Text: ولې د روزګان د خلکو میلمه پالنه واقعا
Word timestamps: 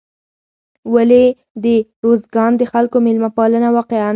ولې 0.93 1.25
د 1.63 1.65
روزګان 2.05 2.51
د 2.57 2.61
خلکو 2.71 2.97
میلمه 3.05 3.29
پالنه 3.37 3.69
واقعا 3.75 4.09